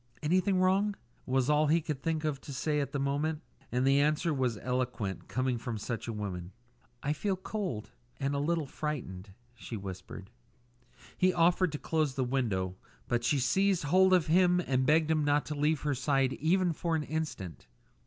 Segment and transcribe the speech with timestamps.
[0.23, 0.95] "Anything wrong?"
[1.27, 3.43] was all he could think of to say at the moment.
[3.71, 6.53] And the answer was eloquent, coming from such a woman.
[7.03, 10.31] "I feel cold and a little frightened," she whispered.
[11.15, 12.77] He offered to close the window,
[13.07, 16.73] but she seized hold of him and begged him not to leave her side even
[16.73, 17.67] for an instant.